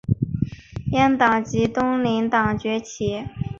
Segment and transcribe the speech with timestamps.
[0.91, 3.23] 阉党及东林党崛起。